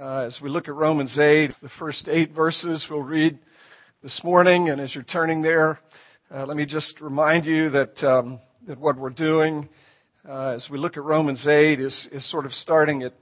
[0.00, 3.38] uh, as we look at Romans 8, the first eight verses we'll read
[4.02, 4.68] this morning.
[4.68, 5.78] And as you're turning there,
[6.30, 9.68] uh, let me just remind you that, um, that what we're doing
[10.28, 13.14] uh, as we look at Romans 8 is, is sort of starting at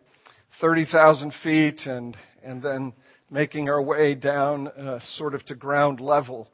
[0.60, 2.93] 30,000 feet and, and then
[3.30, 6.48] making our way down uh, sort of to ground level.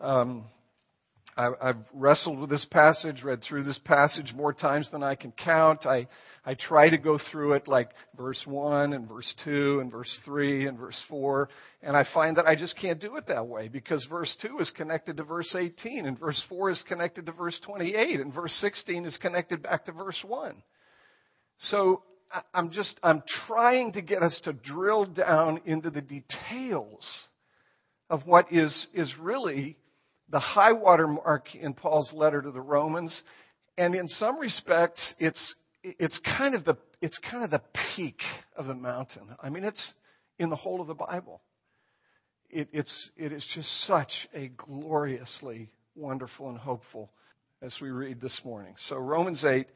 [0.00, 0.44] Um,
[1.36, 5.32] I, I've wrestled with this passage, read through this passage more times than I can
[5.32, 5.84] count.
[5.84, 6.08] I,
[6.46, 10.66] I try to go through it like verse 1 and verse 2 and verse 3
[10.66, 11.50] and verse 4,
[11.82, 14.70] and I find that I just can't do it that way because verse 2 is
[14.70, 19.04] connected to verse 18 and verse 4 is connected to verse 28 and verse 16
[19.04, 20.62] is connected back to verse 1.
[21.58, 22.02] So
[22.54, 27.06] I'm just, I'm trying to get us to drill down into the details
[28.08, 29.76] of what is, is really
[30.28, 33.22] the high water mark in Paul's letter to the Romans.
[33.78, 37.62] And in some respects, it's, it's kind of the, it's kind of the
[37.94, 38.20] peak
[38.56, 39.28] of the mountain.
[39.40, 39.92] I mean, it's
[40.38, 41.42] in the whole of the Bible.
[42.50, 47.10] It, it's, it is just such a gloriously wonderful and hopeful
[47.62, 48.74] as we read this morning.
[48.88, 49.66] So Romans 8,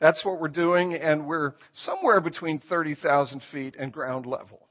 [0.00, 4.68] that's what we're doing, and we're somewhere between 30,000 feet and ground level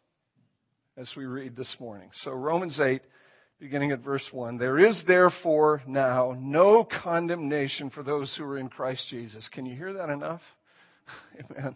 [0.98, 2.10] as we read this morning.
[2.22, 3.02] So Romans 8,
[3.60, 4.58] beginning at verse 1.
[4.58, 9.48] There is therefore now no condemnation for those who are in Christ Jesus.
[9.52, 10.42] Can you hear that enough?
[11.40, 11.76] Amen.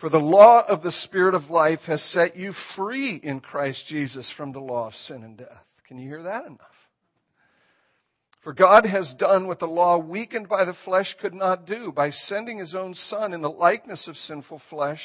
[0.00, 4.30] For the law of the Spirit of life has set you free in Christ Jesus
[4.36, 5.64] from the law of sin and death.
[5.88, 6.60] Can you hear that enough?
[8.42, 12.10] For God has done what the law weakened by the flesh could not do by
[12.10, 15.00] sending his own Son in the likeness of sinful flesh.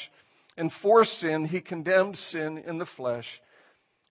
[0.56, 3.26] And for sin, he condemned sin in the flesh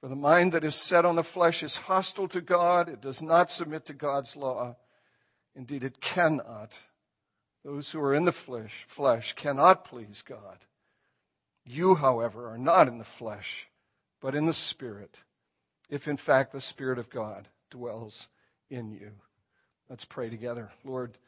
[0.00, 2.88] For the mind that is set on the flesh is hostile to God.
[2.88, 4.76] It does not submit to God's law.
[5.54, 6.70] Indeed, it cannot.
[7.64, 10.56] Those who are in the flesh, flesh cannot please God.
[11.66, 13.46] You, however, are not in the flesh,
[14.22, 15.14] but in the Spirit,
[15.90, 18.26] if in fact the Spirit of God dwells
[18.70, 19.10] in you.
[19.90, 20.70] Let's pray together.
[20.84, 21.18] Lord,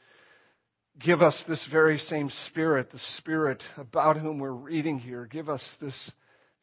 [0.98, 5.26] give us this very same Spirit, the Spirit about whom we're reading here.
[5.26, 6.12] Give us this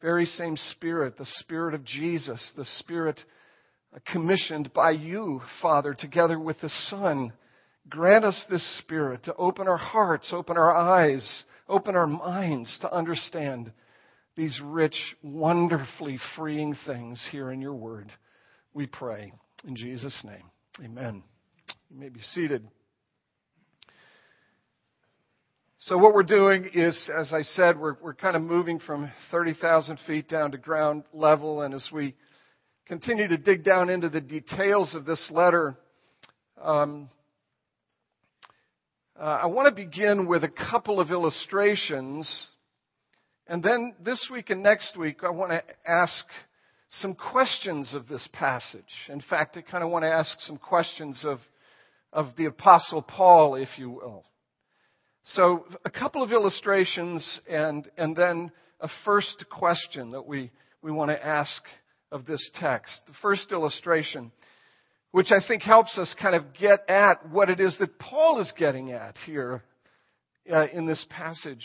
[0.00, 3.20] very same Spirit, the Spirit of Jesus, the Spirit
[4.12, 7.32] commissioned by you, Father, together with the Son.
[7.88, 12.92] Grant us this Spirit to open our hearts, open our eyes, open our minds to
[12.92, 13.72] understand
[14.36, 18.10] these rich, wonderfully freeing things here in your Word.
[18.72, 19.32] We pray
[19.66, 20.50] in Jesus' name.
[20.82, 21.22] Amen.
[21.90, 22.68] You may be seated.
[25.84, 29.98] So what we're doing is, as I said, we're, we're kind of moving from 30,000
[30.06, 32.14] feet down to ground level, and as we
[32.86, 35.74] continue to dig down into the details of this letter,
[36.62, 37.08] um,
[39.18, 42.30] uh, I want to begin with a couple of illustrations,
[43.46, 46.26] and then this week and next week, I want to ask
[46.90, 48.84] some questions of this passage.
[49.08, 51.38] In fact, I kind of want to ask some questions of,
[52.12, 54.26] of the Apostle Paul, if you will.
[55.24, 58.50] So, a couple of illustrations and, and then
[58.80, 60.50] a first question that we,
[60.82, 61.62] we want to ask
[62.10, 63.02] of this text.
[63.06, 64.32] The first illustration,
[65.12, 68.52] which I think helps us kind of get at what it is that Paul is
[68.56, 69.62] getting at here
[70.50, 71.64] uh, in this passage.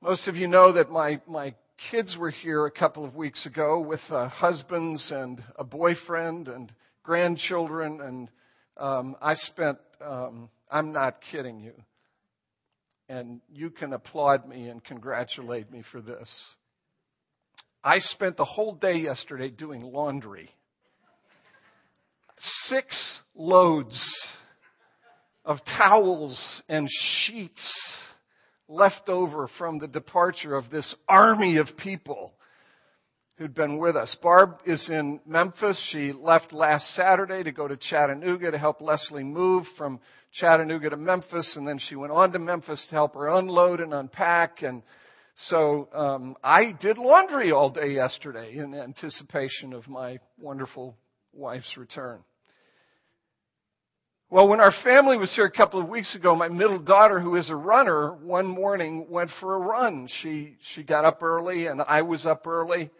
[0.00, 1.54] Most of you know that my, my
[1.90, 6.72] kids were here a couple of weeks ago with uh, husbands and a boyfriend and
[7.02, 8.30] grandchildren, and
[8.76, 11.72] um, I spent, um, I'm not kidding you,
[13.10, 16.30] and you can applaud me and congratulate me for this.
[17.82, 20.48] I spent the whole day yesterday doing laundry.
[22.66, 24.00] Six loads
[25.44, 26.88] of towels and
[27.26, 27.80] sheets
[28.68, 32.34] left over from the departure of this army of people
[33.40, 34.14] who'd been with us.
[34.22, 35.82] Barb is in Memphis.
[35.90, 39.98] She left last Saturday to go to Chattanooga to help Leslie move from
[40.30, 43.94] Chattanooga to Memphis, and then she went on to Memphis to help her unload and
[43.94, 44.60] unpack.
[44.60, 44.82] And
[45.36, 50.98] so um, I did laundry all day yesterday in anticipation of my wonderful
[51.32, 52.20] wife's return.
[54.28, 57.36] Well, when our family was here a couple of weeks ago, my middle daughter, who
[57.36, 60.08] is a runner, one morning went for a run.
[60.20, 62.90] She she got up early, and I was up early,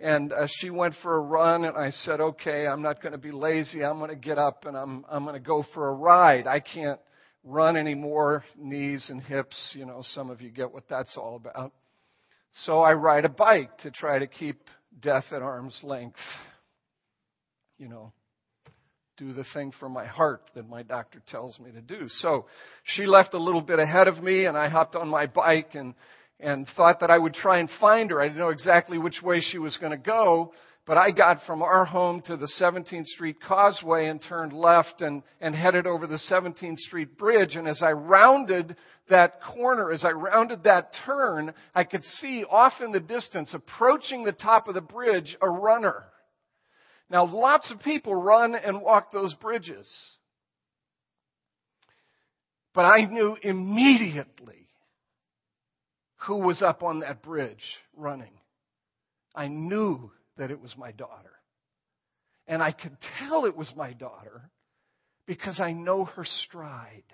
[0.00, 1.64] and uh, she went for a run.
[1.64, 3.84] And I said, "Okay, I'm not going to be lazy.
[3.84, 6.46] I'm going to get up and I'm I'm going to go for a ride.
[6.46, 7.00] I can't
[7.44, 9.72] run anymore, knees and hips.
[9.74, 11.72] You know, some of you get what that's all about.
[12.64, 14.60] So I ride a bike to try to keep
[15.00, 16.18] death at arm's length.
[17.78, 18.12] You know,
[19.16, 22.08] do the thing for my heart that my doctor tells me to do.
[22.08, 22.46] So
[22.84, 25.94] she left a little bit ahead of me and I hopped on my bike and,
[26.42, 28.20] and thought that I would try and find her.
[28.20, 30.52] I didn't know exactly which way she was going to go,
[30.86, 35.22] but I got from our home to the 17th Street Causeway and turned left and,
[35.40, 37.54] and headed over the 17th Street Bridge.
[37.54, 38.76] And as I rounded
[39.08, 44.24] that corner, as I rounded that turn, I could see off in the distance, approaching
[44.24, 46.04] the top of the bridge, a runner.
[47.10, 49.88] Now, lots of people run and walk those bridges.
[52.72, 54.69] But I knew immediately
[56.26, 57.64] who was up on that bridge
[57.96, 58.32] running.
[59.34, 61.32] I knew that it was my daughter.
[62.46, 64.50] And I could tell it was my daughter
[65.26, 67.04] because I know her stride.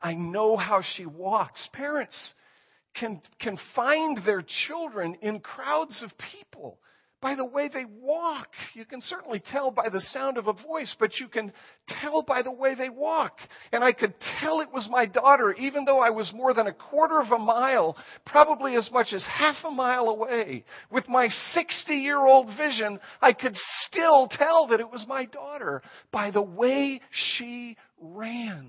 [0.00, 1.68] I know how she walks.
[1.72, 2.34] Parents
[2.94, 6.10] can, can find their children in crowds of
[6.40, 6.78] people
[7.24, 8.48] by the way they walk.
[8.74, 11.54] You can certainly tell by the sound of a voice, but you can
[11.88, 13.38] tell by the way they walk.
[13.72, 16.74] And I could tell it was my daughter, even though I was more than a
[16.74, 20.66] quarter of a mile, probably as much as half a mile away.
[20.90, 23.56] With my 60 year old vision, I could
[23.86, 25.80] still tell that it was my daughter
[26.12, 28.68] by the way she ran.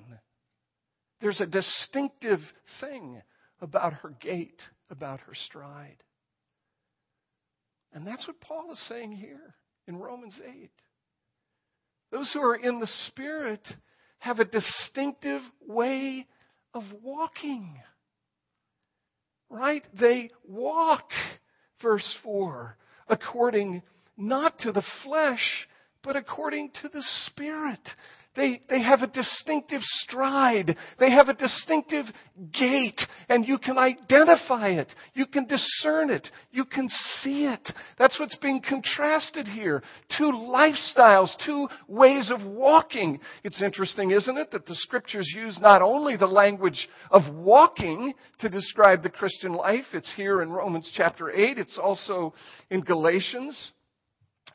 [1.19, 2.39] There's a distinctive
[2.79, 3.21] thing
[3.59, 5.97] about her gait, about her stride.
[7.95, 9.55] And that's what Paul is saying here
[9.87, 10.69] in Romans 8.
[12.11, 13.65] Those who are in the Spirit
[14.19, 16.27] have a distinctive way
[16.73, 17.79] of walking.
[19.49, 19.87] Right?
[19.97, 21.09] They walk,
[21.81, 22.77] verse 4,
[23.07, 23.81] according
[24.17, 25.67] not to the flesh,
[26.03, 27.79] but according to the Spirit.
[28.35, 30.75] They, they have a distinctive stride.
[30.99, 32.05] They have a distinctive
[32.51, 32.99] gait,
[33.29, 34.91] and you can identify it.
[35.13, 36.27] You can discern it.
[36.51, 36.89] You can
[37.21, 37.71] see it.
[37.97, 39.83] That's what's being contrasted here.
[40.17, 43.19] Two lifestyles, two ways of walking.
[43.43, 48.49] It's interesting, isn't it, that the scriptures use not only the language of walking to
[48.49, 52.33] describe the Christian life, it's here in Romans chapter 8, it's also
[52.69, 53.71] in Galatians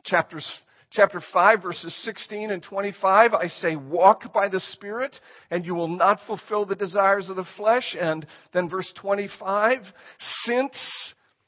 [0.04, 0.50] chapters
[0.90, 5.14] chapter 5 verses 16 and 25, I say walk by the Spirit
[5.50, 7.96] and you will not fulfill the desires of the flesh.
[7.98, 9.78] And then verse 25,
[10.44, 10.76] since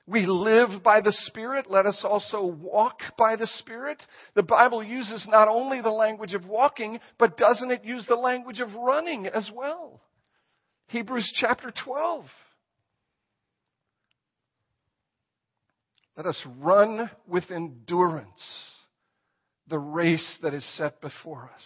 [0.06, 4.00] we live by the Spirit, let us also walk by the Spirit.
[4.35, 8.61] The Bible uses not only the language of walking, but doesn't it use the language
[8.61, 10.00] of running as well?
[10.89, 12.25] Hebrews chapter 12.
[16.17, 18.72] Let us run with endurance
[19.69, 21.62] the race that is set before us.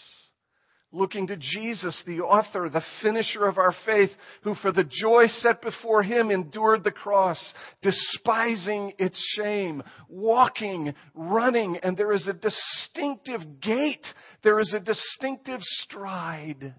[0.93, 4.11] Looking to Jesus, the author, the finisher of our faith,
[4.43, 7.53] who for the joy set before him endured the cross,
[7.83, 14.07] despising its shame, walking, running, and there is a distinctive gait,
[14.43, 16.75] there is a distinctive stride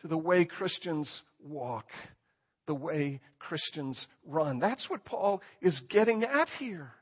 [0.00, 1.86] to the way Christians walk,
[2.66, 4.58] the way Christians run.
[4.58, 6.92] That's what Paul is getting at here.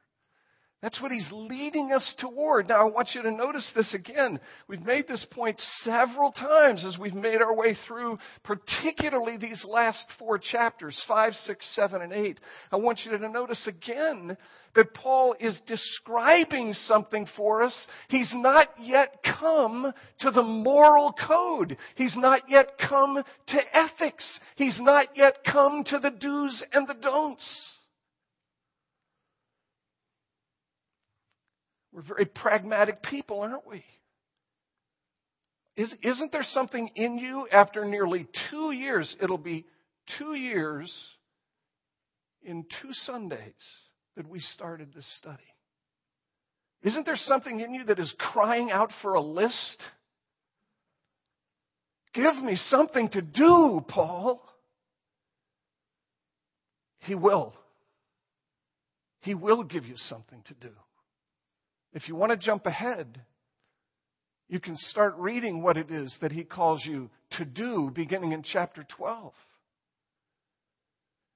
[0.83, 2.69] That's what he's leading us toward.
[2.69, 4.39] Now, I want you to notice this again.
[4.69, 10.05] We've made this point several times as we've made our way through, particularly these last
[10.19, 12.41] four chapters 5, 6, 7, and 8.
[12.73, 14.37] I want you to notice again
[14.75, 17.87] that Paul is describing something for us.
[18.09, 21.79] He's not yet come to the moral code.
[21.95, 24.39] He's not yet come to ethics.
[24.57, 27.76] He's not yet come to the do's and the don'ts.
[31.97, 33.83] We're very pragmatic people, aren't we?
[35.79, 39.17] Is, isn't there something in you after nearly two years?
[39.19, 39.65] It'll be
[40.19, 40.95] two years
[42.43, 43.41] in two Sundays
[44.15, 45.43] that we started this study.
[46.83, 49.83] Isn't there something in you that is crying out for a list?
[52.13, 54.47] Give me something to do, Paul.
[56.99, 57.55] He will.
[59.21, 60.75] He will give you something to do.
[61.97, 63.23] If you want to jump ahead,
[64.51, 68.43] you can start reading what it is that he calls you to do beginning in
[68.43, 69.33] chapter 12.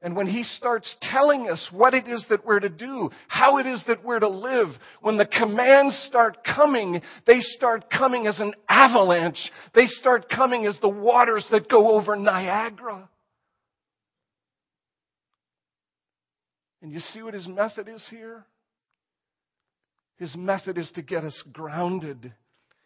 [0.03, 3.65] And when he starts telling us what it is that we're to do, how it
[3.65, 4.69] is that we're to live,
[5.01, 9.41] when the commands start coming, they start coming as an avalanche.
[9.75, 13.09] They start coming as the waters that go over Niagara.
[16.83, 18.45] And you see what his method is here?
[20.21, 22.35] His method is to get us grounded.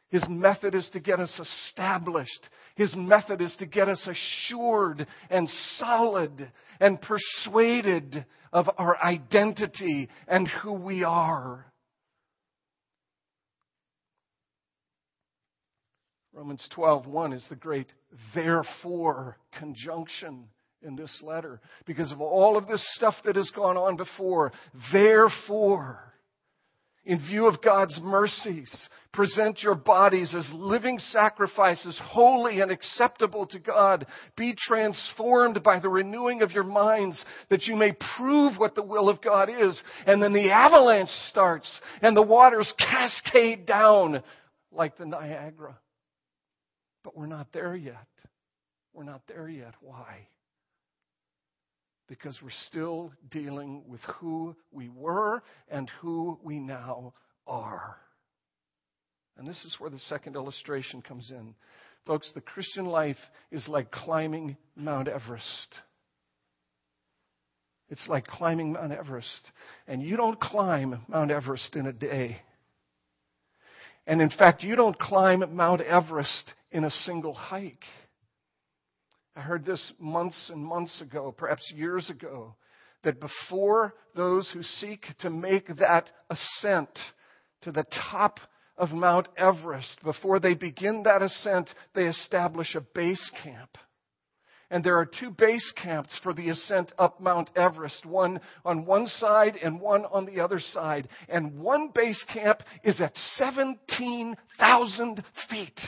[0.09, 2.49] His method is to get us established.
[2.77, 10.47] His method is to get us assured and solid and persuaded of our identity and
[10.47, 11.67] who we are.
[16.33, 17.93] Romans 12:1 is the great
[18.33, 20.49] therefore conjunction
[20.83, 24.53] in this letter because of all of this stuff that has gone on before.
[24.93, 26.14] Therefore,
[27.07, 28.73] in view of God's mercies,
[29.13, 34.07] present your bodies as living sacrifices, holy and acceptable to God.
[34.37, 39.09] Be transformed by the renewing of your minds that you may prove what the will
[39.09, 39.81] of God is.
[40.07, 44.23] And then the avalanche starts and the waters cascade down
[44.73, 45.79] like the Niagara.
[47.03, 48.07] But we're not there yet.
[48.95, 49.75] We're not there yet.
[49.81, 50.27] Why?
[52.21, 57.13] Because we're still dealing with who we were and who we now
[57.45, 57.97] are.
[59.37, 61.55] And this is where the second illustration comes in.
[62.07, 63.17] Folks, the Christian life
[63.51, 65.75] is like climbing Mount Everest.
[67.89, 69.51] It's like climbing Mount Everest.
[69.89, 72.41] And you don't climb Mount Everest in a day.
[74.07, 77.85] And in fact, you don't climb Mount Everest in a single hike.
[79.37, 82.55] I heard this months and months ago, perhaps years ago,
[83.03, 86.91] that before those who seek to make that ascent
[87.63, 88.39] to the top
[88.77, 93.77] of Mount Everest, before they begin that ascent, they establish a base camp.
[94.71, 99.07] And there are two base camps for the ascent up Mount Everest, one on one
[99.07, 101.09] side and one on the other side.
[101.29, 105.81] And one base camp is at 17,000 feet.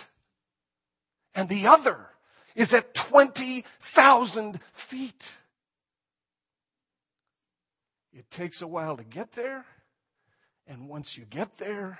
[1.35, 2.07] And the other
[2.57, 4.61] is at 20,000
[4.91, 5.23] feet.
[8.13, 9.65] It takes a while to get there,
[10.67, 11.99] and once you get there,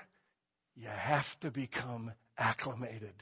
[0.75, 3.13] you have to become acclimated.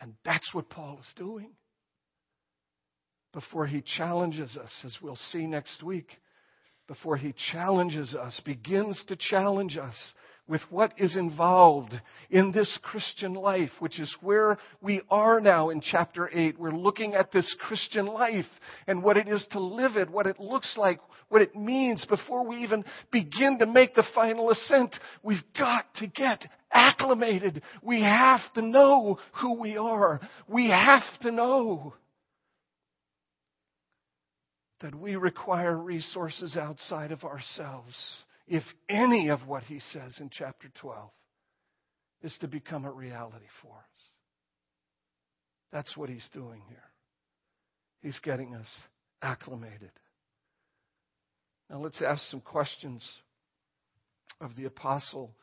[0.00, 1.50] And that's what Paul is doing.
[3.32, 6.08] Before he challenges us, as we'll see next week,
[6.86, 9.96] before he challenges us, begins to challenge us
[10.48, 11.92] with what is involved
[12.30, 16.58] in this Christian life, which is where we are now in chapter 8.
[16.58, 18.46] We're looking at this Christian life
[18.86, 22.46] and what it is to live it, what it looks like, what it means before
[22.46, 24.96] we even begin to make the final ascent.
[25.22, 27.62] We've got to get acclimated.
[27.82, 30.20] We have to know who we are.
[30.48, 31.94] We have to know
[34.80, 40.68] that we require resources outside of ourselves if any of what he says in chapter
[40.80, 41.10] 12
[42.22, 43.98] is to become a reality for us.
[45.70, 46.82] That's what he's doing here.
[48.02, 48.66] He's getting us
[49.22, 49.90] acclimated.
[51.68, 53.06] Now let's ask some questions
[54.40, 55.34] of the apostle.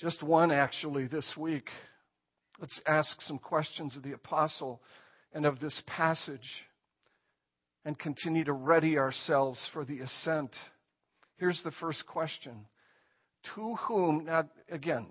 [0.00, 1.68] Just one actually this week.
[2.60, 4.82] Let's ask some questions of the apostle
[5.32, 6.40] and of this passage
[7.84, 10.50] and continue to ready ourselves for the ascent
[11.38, 12.66] Here's the first question
[13.54, 15.06] To whom, now again,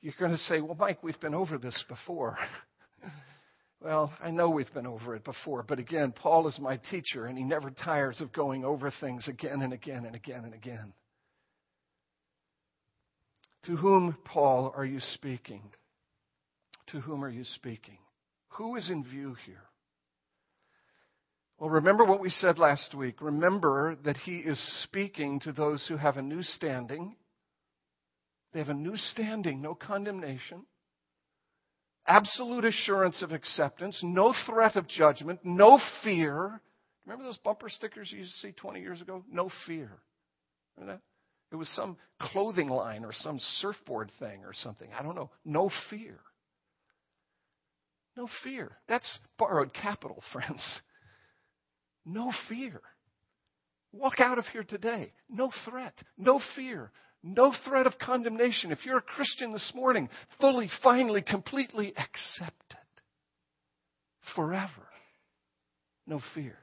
[0.00, 2.36] you're going to say, well, Mike, we've been over this before.
[3.80, 7.38] well, I know we've been over it before, but again, Paul is my teacher, and
[7.38, 10.92] he never tires of going over things again and again and again and again.
[13.66, 15.62] To whom, Paul, are you speaking?
[16.88, 17.96] To whom are you speaking?
[18.58, 19.62] Who is in view here?
[21.58, 23.20] Well, remember what we said last week.
[23.20, 27.14] Remember that he is speaking to those who have a new standing.
[28.52, 30.64] They have a new standing, no condemnation,
[32.06, 36.60] absolute assurance of acceptance, no threat of judgment, no fear.
[37.04, 39.24] Remember those bumper stickers you used to see 20 years ago?
[39.30, 39.90] No fear.
[40.76, 41.00] Remember that?
[41.52, 44.88] It was some clothing line or some surfboard thing or something.
[44.98, 45.30] I don't know.
[45.44, 46.18] No fear.
[48.16, 48.72] No fear.
[48.88, 50.64] That's borrowed capital, friends.
[52.04, 52.80] No fear.
[53.92, 55.12] Walk out of here today.
[55.30, 55.94] No threat.
[56.18, 56.90] No fear.
[57.22, 58.72] No threat of condemnation.
[58.72, 60.08] If you're a Christian this morning,
[60.40, 62.78] fully, finally, completely accepted.
[64.34, 64.88] Forever.
[66.06, 66.58] No fear.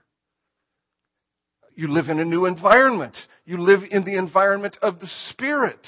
[1.73, 3.15] You live in a new environment.
[3.45, 5.79] You live in the environment of the Spirit.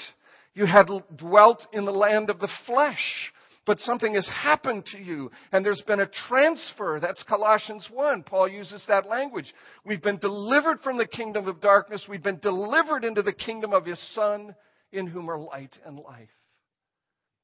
[0.54, 3.32] You had dwelt in the land of the flesh
[3.66, 6.98] but something has happened to you and there's been a transfer.
[7.00, 8.24] That's Colossians 1.
[8.24, 9.52] Paul uses that language.
[9.84, 12.06] We've been delivered from the kingdom of darkness.
[12.08, 14.54] We've been delivered into the kingdom of his son
[14.92, 16.28] in whom are light and life.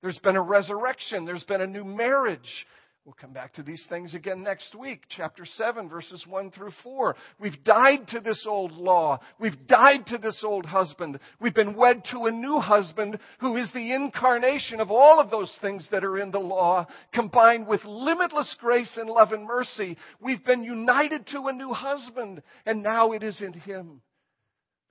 [0.03, 1.25] There's been a resurrection.
[1.25, 2.67] There's been a new marriage.
[3.07, 5.04] We'll come back to these things again next week.
[5.09, 7.16] Chapter 7, verses 1 through 4.
[7.38, 9.21] We've died to this old law.
[9.38, 11.19] We've died to this old husband.
[11.40, 15.57] We've been wed to a new husband who is the incarnation of all of those
[15.62, 19.97] things that are in the law, combined with limitless grace and love and mercy.
[20.21, 24.02] We've been united to a new husband, and now it is in him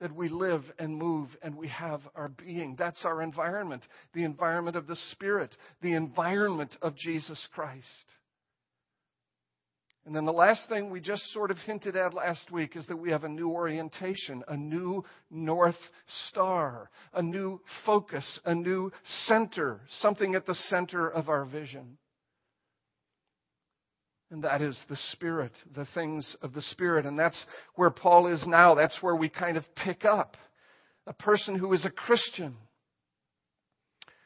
[0.00, 2.76] that we live and move and we have our being.
[2.78, 7.86] That's our environment, the environment of the Spirit, the environment of Jesus Christ.
[10.06, 12.96] And then the last thing we just sort of hinted at last week is that
[12.96, 15.78] we have a new orientation, a new North
[16.28, 18.90] Star, a new focus, a new
[19.26, 21.98] center, something at the center of our vision.
[24.30, 27.04] And that is the Spirit, the things of the Spirit.
[27.04, 28.74] And that's where Paul is now.
[28.74, 30.36] That's where we kind of pick up.
[31.06, 32.54] A person who is a Christian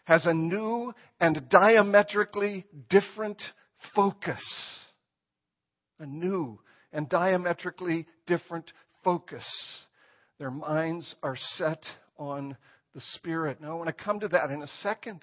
[0.04, 3.40] has a new and diametrically different
[3.94, 4.42] focus.
[5.99, 6.61] A new
[6.92, 8.70] and diametrically different
[9.02, 9.44] focus.
[10.38, 11.82] Their minds are set
[12.18, 12.56] on
[12.94, 13.61] the Spirit.
[13.61, 15.23] Now, I want to come to that in a second.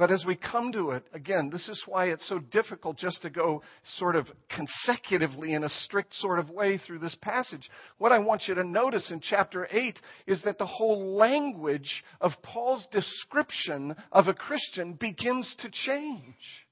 [0.00, 3.28] But as we come to it, again, this is why it's so difficult just to
[3.28, 3.60] go
[3.98, 7.68] sort of consecutively in a strict sort of way through this passage.
[7.98, 12.32] What I want you to notice in chapter 8 is that the whole language of
[12.42, 16.64] Paul's description of a Christian begins to change.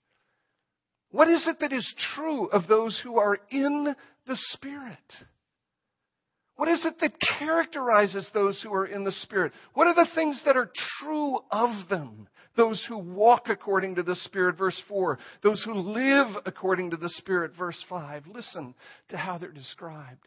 [1.10, 3.94] What is it that is true of those who are in
[4.26, 4.96] the Spirit?
[6.58, 9.52] What is it that characterizes those who are in the Spirit?
[9.74, 12.28] What are the things that are true of them?
[12.56, 15.20] Those who walk according to the Spirit, verse 4.
[15.44, 18.24] Those who live according to the Spirit, verse 5.
[18.26, 18.74] Listen
[19.10, 20.26] to how they're described.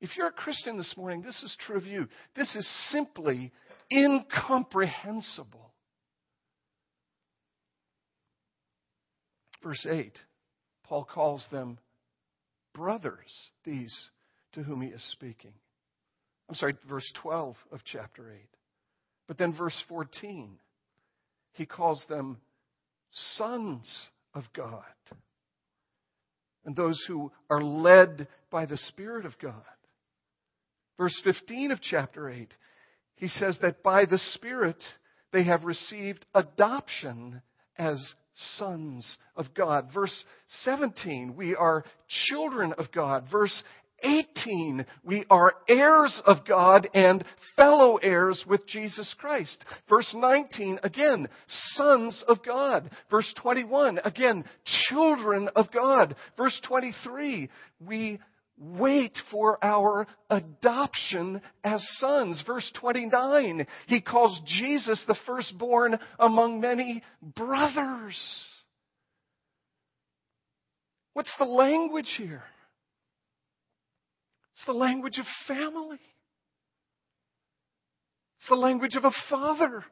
[0.00, 2.08] If you're a Christian this morning, this is true of you.
[2.34, 3.52] This is simply
[3.92, 5.74] incomprehensible.
[9.62, 10.18] Verse 8,
[10.84, 11.78] Paul calls them
[12.72, 13.94] brothers, these
[14.56, 15.52] to whom he is speaking.
[16.48, 18.38] I'm sorry, verse 12 of chapter 8.
[19.28, 20.50] But then verse 14,
[21.52, 22.38] he calls them
[23.10, 24.82] sons of God.
[26.64, 29.54] And those who are led by the Spirit of God.
[30.96, 32.48] Verse 15 of chapter 8,
[33.16, 34.82] he says that by the Spirit
[35.32, 37.42] they have received adoption
[37.76, 38.14] as
[38.56, 39.90] sons of God.
[39.92, 40.24] Verse
[40.62, 41.84] 17, we are
[42.28, 43.26] children of God.
[43.30, 43.62] Verse
[44.02, 47.24] 18, we are heirs of God and
[47.56, 49.64] fellow heirs with Jesus Christ.
[49.88, 51.28] Verse 19, again,
[51.74, 52.90] sons of God.
[53.10, 54.44] Verse 21, again,
[54.88, 56.14] children of God.
[56.36, 57.48] Verse 23,
[57.80, 58.20] we
[58.58, 62.42] wait for our adoption as sons.
[62.46, 68.18] Verse 29, he calls Jesus the firstborn among many brothers.
[71.14, 72.42] What's the language here?
[74.56, 76.00] It's the language of family.
[78.38, 79.84] It's the language of a father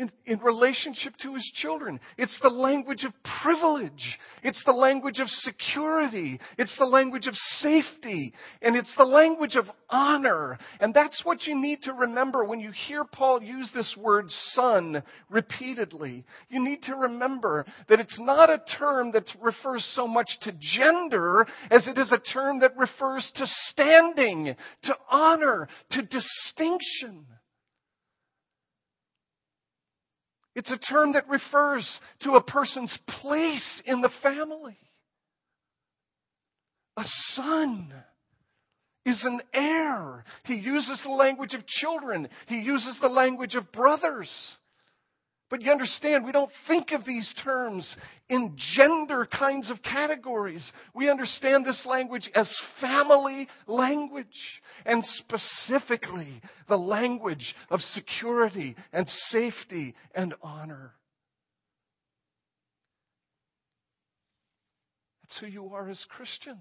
[0.00, 2.00] in, in relationship to his children.
[2.16, 4.18] It's the language of privilege.
[4.42, 6.40] It's the language of security.
[6.56, 8.32] It's the language of safety.
[8.62, 10.58] And it's the language of honor.
[10.80, 15.02] And that's what you need to remember when you hear Paul use this word son
[15.28, 16.24] repeatedly.
[16.48, 21.46] You need to remember that it's not a term that refers so much to gender
[21.70, 27.26] as it is a term that refers to standing, to honor, to distinction.
[30.54, 34.76] It's a term that refers to a person's place in the family.
[36.96, 37.92] A son
[39.06, 40.24] is an heir.
[40.44, 42.28] He uses the language of children.
[42.46, 44.30] He uses the language of brothers.
[45.50, 47.96] But you understand, we don't think of these terms
[48.28, 50.70] in gender kinds of categories.
[50.94, 52.48] We understand this language as
[52.80, 54.26] family language,
[54.86, 60.92] and specifically the language of security and safety and honor.
[65.22, 66.58] That's who you are as Christians.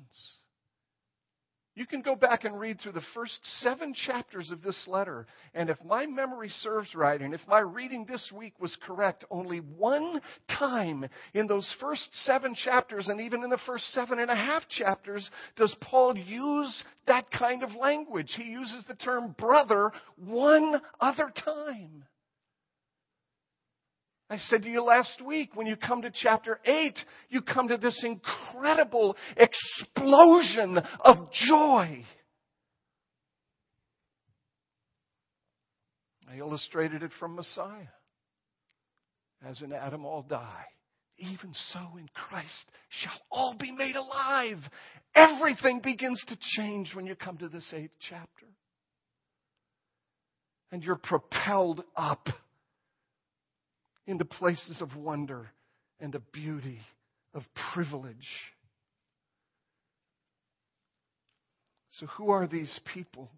[1.80, 5.70] You can go back and read through the first seven chapters of this letter, and
[5.70, 10.20] if my memory serves right, and if my reading this week was correct, only one
[10.50, 14.68] time in those first seven chapters, and even in the first seven and a half
[14.68, 18.34] chapters, does Paul use that kind of language.
[18.36, 22.04] He uses the term brother one other time.
[24.30, 26.98] I said to you last week, when you come to chapter 8,
[27.30, 32.06] you come to this incredible explosion of joy.
[36.32, 37.88] I illustrated it from Messiah.
[39.44, 40.66] As in Adam all die,
[41.18, 44.60] even so in Christ shall all be made alive.
[45.16, 48.46] Everything begins to change when you come to this eighth chapter.
[50.72, 52.28] And you're propelled up
[54.10, 55.52] into places of wonder
[56.00, 56.80] and of beauty,
[57.36, 57.44] of
[57.74, 58.28] privilege.
[61.92, 63.30] So, who are these people?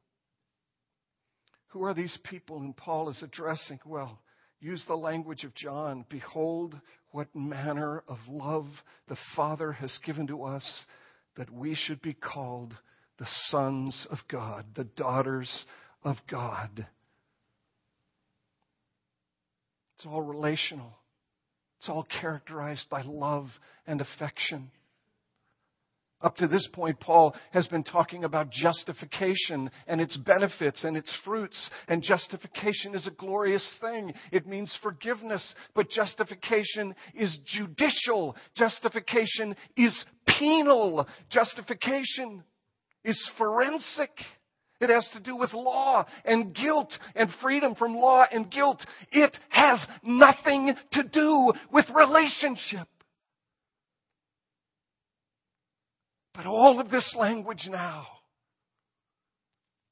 [1.68, 3.80] Who are these people whom Paul is addressing?
[3.86, 4.22] Well,
[4.62, 6.06] use the language of John.
[6.10, 6.80] Behold,
[7.12, 8.68] what manner of love
[9.10, 10.86] the Father has given to us
[11.36, 12.74] that we should be called
[13.20, 15.66] the sons of God, the daughters
[16.04, 16.88] of God.
[20.02, 20.98] It's all relational.
[21.78, 23.50] It's all characterized by love
[23.86, 24.72] and affection.
[26.24, 31.16] Up to this point, Paul has been talking about justification and its benefits and its
[31.24, 31.70] fruits.
[31.88, 34.12] And justification is a glorious thing.
[34.32, 35.54] It means forgiveness.
[35.76, 38.36] But justification is judicial.
[38.56, 41.08] Justification is penal.
[41.30, 42.44] Justification
[43.04, 44.10] is forensic.
[44.82, 48.84] It has to do with law and guilt and freedom from law and guilt.
[49.12, 52.88] It has nothing to do with relationship.
[56.34, 58.08] But all of this language now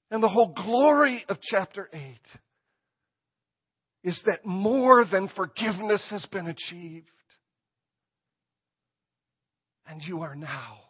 [0.09, 2.01] and the whole glory of chapter 8
[4.03, 7.11] is that more than forgiveness has been achieved.
[9.85, 10.88] And you are now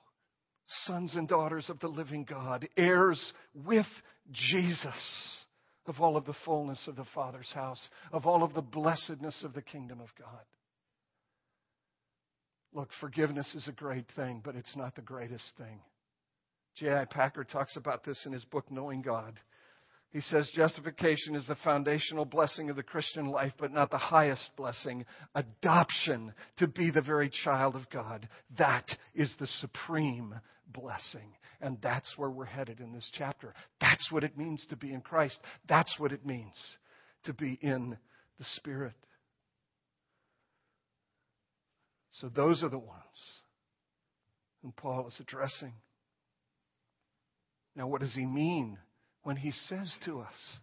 [0.85, 3.87] sons and daughters of the living God, heirs with
[4.31, 4.93] Jesus
[5.87, 9.53] of all of the fullness of the Father's house, of all of the blessedness of
[9.53, 10.45] the kingdom of God.
[12.73, 15.79] Look, forgiveness is a great thing, but it's not the greatest thing.
[16.75, 17.05] J.I.
[17.05, 19.39] Packer talks about this in his book, Knowing God.
[20.11, 24.49] He says justification is the foundational blessing of the Christian life, but not the highest
[24.57, 25.05] blessing.
[25.35, 28.27] Adoption to be the very child of God.
[28.57, 30.33] That is the supreme
[30.71, 31.35] blessing.
[31.61, 33.53] And that's where we're headed in this chapter.
[33.81, 35.39] That's what it means to be in Christ.
[35.67, 36.55] That's what it means
[37.25, 37.97] to be in
[38.37, 38.93] the Spirit.
[42.11, 42.99] So those are the ones
[44.61, 45.73] whom Paul is addressing.
[47.75, 48.77] Now, what does he mean
[49.23, 50.59] when he says to us,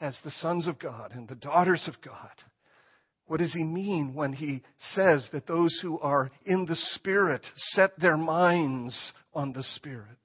[0.00, 2.30] as the sons of God and the daughters of God,
[3.28, 4.62] what does he mean when he
[4.94, 10.16] says that those who are in the Spirit set their minds on the Spirit?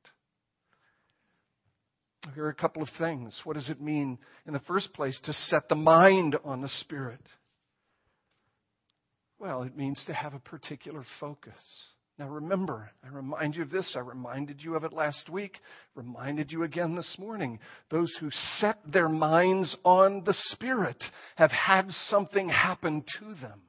[2.33, 3.39] Here are a couple of things.
[3.43, 7.19] What does it mean, in the first place, to set the mind on the Spirit?
[9.37, 11.53] Well, it means to have a particular focus.
[12.19, 13.93] Now remember, I remind you of this.
[13.95, 15.57] I reminded you of it last week,
[15.95, 17.59] reminded you again this morning.
[17.89, 21.03] Those who set their minds on the Spirit
[21.37, 23.61] have had something happen to them.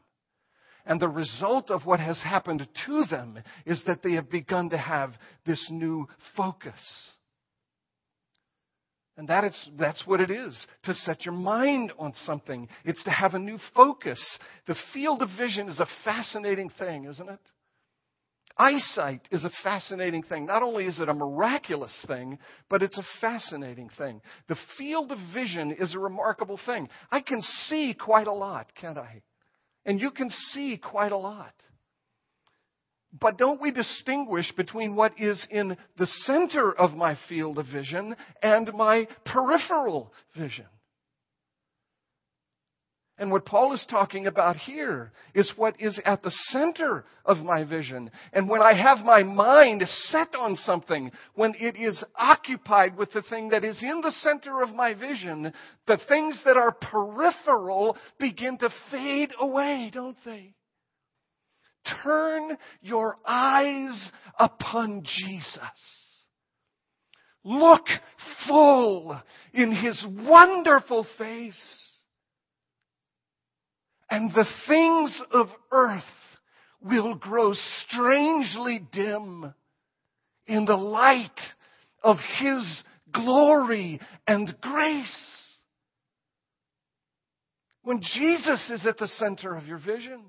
[0.84, 4.78] And the result of what has happened to them is that they have begun to
[4.78, 5.12] have
[5.46, 6.74] this new focus.
[9.16, 12.68] And that is, that's what it is, to set your mind on something.
[12.84, 14.20] It's to have a new focus.
[14.66, 17.40] The field of vision is a fascinating thing, isn't it?
[18.56, 20.46] Eyesight is a fascinating thing.
[20.46, 22.38] Not only is it a miraculous thing,
[22.68, 24.20] but it's a fascinating thing.
[24.48, 26.88] The field of vision is a remarkable thing.
[27.10, 29.22] I can see quite a lot, can't I?
[29.84, 31.52] And you can see quite a lot.
[33.20, 38.16] But don't we distinguish between what is in the center of my field of vision
[38.42, 40.66] and my peripheral vision?
[43.16, 47.62] And what Paul is talking about here is what is at the center of my
[47.62, 48.10] vision.
[48.32, 53.22] And when I have my mind set on something, when it is occupied with the
[53.22, 55.52] thing that is in the center of my vision,
[55.86, 60.54] the things that are peripheral begin to fade away, don't they?
[62.02, 65.60] Turn your eyes upon Jesus.
[67.44, 67.86] Look
[68.48, 69.20] full
[69.52, 71.83] in his wonderful face
[74.14, 76.02] and the things of earth
[76.80, 77.50] will grow
[77.88, 79.52] strangely dim
[80.46, 81.40] in the light
[82.00, 85.42] of His glory and grace.
[87.82, 90.22] When Jesus is at the center of your vision,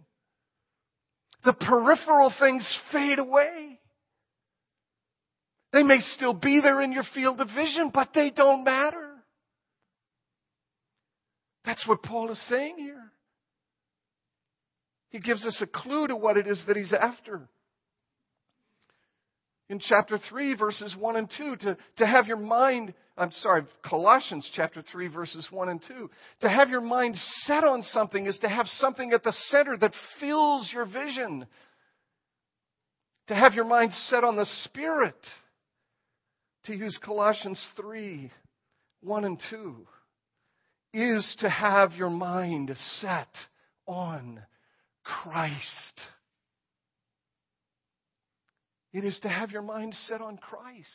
[1.43, 3.80] the peripheral things fade away.
[5.74, 9.12] They may still be there in your field of vision, but they don't matter.
[11.65, 13.12] That's what Paul is saying here.
[15.15, 17.47] He gives us a clue to what it is that he's after.
[19.69, 24.51] In chapter 3, verses 1 and 2, to, to have your mind, I'm sorry, Colossians
[24.54, 26.10] chapter 3, verses 1 and 2,
[26.41, 29.93] to have your mind set on something is to have something at the center that
[30.19, 31.47] fills your vision.
[33.28, 35.15] To have your mind set on the Spirit,
[36.65, 38.30] to use Colossians 3,
[38.99, 39.88] 1 and 2,
[40.93, 43.30] is to have your mind set
[43.88, 44.41] on
[45.06, 46.02] Christ.
[48.94, 50.89] It is to have your mind set on Christ.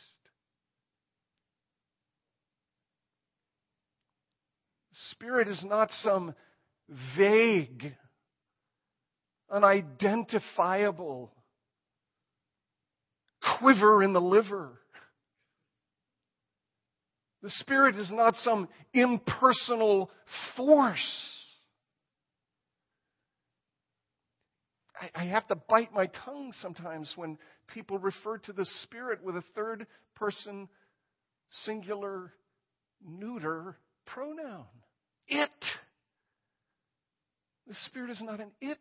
[5.11, 6.35] Spirit is not some
[7.17, 7.93] vague,
[9.49, 11.31] unidentifiable
[13.59, 14.79] quiver in the liver.
[17.43, 20.11] The Spirit is not some impersonal
[20.55, 21.40] force.
[25.01, 27.37] I, I have to bite my tongue sometimes when
[27.73, 30.69] people refer to the Spirit with a third person
[31.65, 32.31] singular
[33.05, 34.65] neuter pronoun.
[35.27, 35.49] It.
[37.67, 38.79] The Spirit is not an it.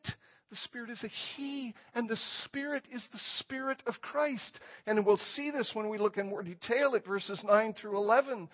[0.51, 4.59] The Spirit is a He, and the Spirit is the Spirit of Christ.
[4.85, 8.49] And we'll see this when we look in more detail at verses 9 through 11.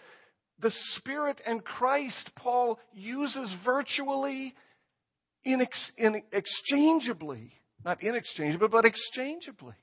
[0.59, 4.55] The Spirit and Christ, Paul uses virtually
[5.47, 7.53] inex- inexchangeably.
[7.85, 9.75] Not inexchangeably, but exchangeably.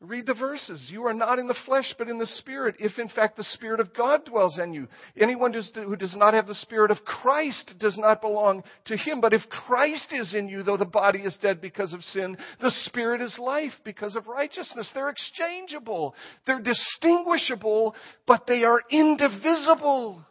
[0.00, 0.88] Read the verses.
[0.90, 3.80] You are not in the flesh, but in the Spirit, if in fact the Spirit
[3.80, 4.86] of God dwells in you.
[5.18, 9.20] Anyone who does not have the Spirit of Christ does not belong to him.
[9.20, 12.70] But if Christ is in you, though the body is dead because of sin, the
[12.84, 14.90] Spirit is life because of righteousness.
[14.92, 16.14] They're exchangeable.
[16.46, 17.94] They're distinguishable,
[18.26, 20.24] but they are indivisible.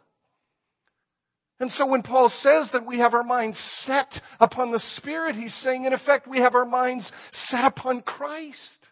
[1.60, 5.54] And so when Paul says that we have our minds set upon the Spirit, he's
[5.62, 8.88] saying, in effect, we have our minds set upon Christ.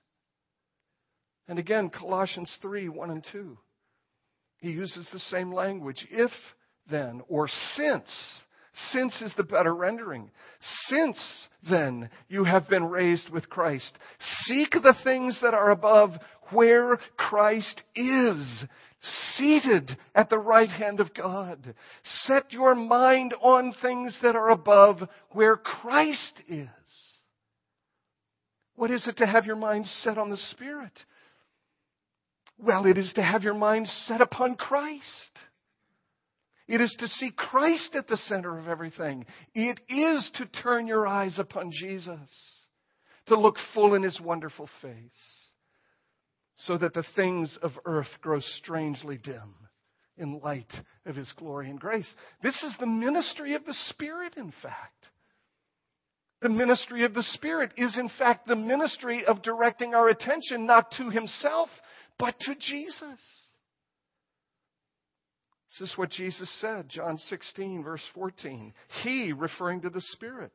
[1.48, 3.58] And again, Colossians 3 1 and 2.
[4.58, 6.06] He uses the same language.
[6.10, 6.30] If
[6.88, 8.08] then, or since,
[8.90, 10.30] since is the better rendering.
[10.88, 11.18] Since
[11.68, 13.98] then you have been raised with Christ,
[14.44, 16.12] seek the things that are above
[16.50, 18.64] where Christ is,
[19.02, 21.74] seated at the right hand of God.
[22.24, 26.68] Set your mind on things that are above where Christ is.
[28.76, 30.92] What is it to have your mind set on the Spirit?
[32.58, 35.02] Well, it is to have your mind set upon Christ.
[36.68, 39.26] It is to see Christ at the center of everything.
[39.54, 42.30] It is to turn your eyes upon Jesus,
[43.26, 45.41] to look full in his wonderful face
[46.56, 49.54] so that the things of earth grow strangely dim
[50.16, 50.72] in light
[51.06, 52.12] of his glory and grace.
[52.42, 55.08] This is the ministry of the Spirit, in fact.
[56.42, 60.90] The ministry of the Spirit is, in fact, the ministry of directing our attention not
[60.98, 61.68] to himself,
[62.18, 63.20] but to Jesus.
[65.78, 68.74] This is what Jesus said, John 16, verse 14.
[69.02, 70.52] He, referring to the Spirit,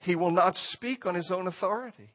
[0.00, 2.10] he will not speak on his own authority.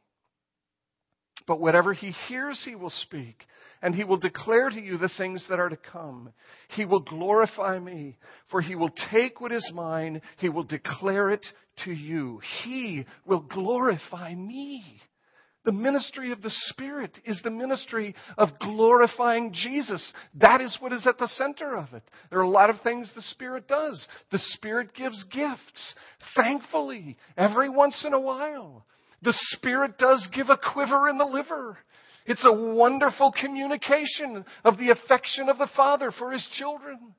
[1.46, 3.44] But whatever he hears, he will speak,
[3.82, 6.32] and he will declare to you the things that are to come.
[6.70, 8.18] He will glorify me,
[8.50, 11.46] for he will take what is mine, he will declare it
[11.84, 12.40] to you.
[12.64, 14.84] He will glorify me.
[15.66, 20.14] The ministry of the Spirit is the ministry of glorifying Jesus.
[20.36, 22.04] That is what is at the center of it.
[22.30, 24.06] There are a lot of things the Spirit does.
[24.32, 25.96] The Spirit gives gifts,
[26.36, 28.86] thankfully, every once in a while.
[29.24, 31.78] The Spirit does give a quiver in the liver.
[32.26, 37.16] It's a wonderful communication of the affection of the Father for His children.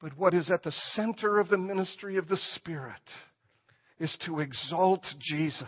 [0.00, 3.00] But what is at the center of the ministry of the Spirit
[3.98, 5.66] is to exalt Jesus,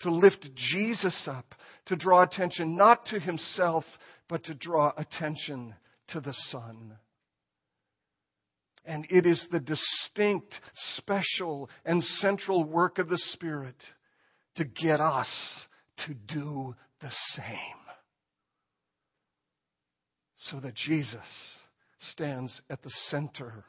[0.00, 1.54] to lift Jesus up,
[1.86, 3.84] to draw attention not to Himself,
[4.28, 5.74] but to draw attention
[6.08, 6.96] to the Son.
[8.86, 10.54] And it is the distinct,
[10.96, 13.74] special, and central work of the Spirit
[14.54, 15.28] to get us
[16.06, 17.46] to do the same.
[20.36, 21.18] So that Jesus
[22.12, 23.64] stands at the center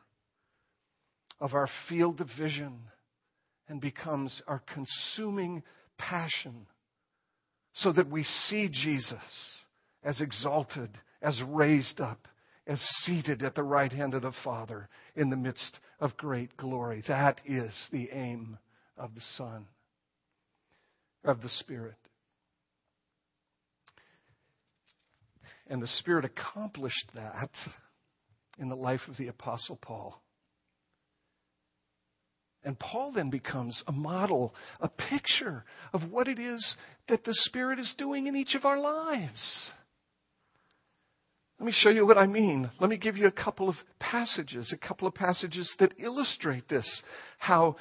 [1.39, 2.77] of our field of vision
[3.67, 5.63] and becomes our consuming
[5.97, 6.67] passion.
[7.73, 9.17] So that we see Jesus
[10.03, 10.89] as exalted,
[11.21, 12.27] as raised up,
[12.67, 17.01] as seated at the right hand of the Father in the midst of great glory.
[17.07, 18.57] That is the aim
[18.97, 19.65] of the Son,
[21.23, 21.95] of the Spirit.
[25.67, 27.49] And the Spirit accomplished that
[28.59, 30.21] in the life of the Apostle Paul.
[32.63, 36.75] And Paul then becomes a model, a picture of what it is
[37.07, 39.71] that the Spirit is doing in each of our lives.
[41.59, 42.69] Let me show you what I mean.
[42.79, 47.01] Let me give you a couple of passages, a couple of passages that illustrate this.
[47.39, 47.77] How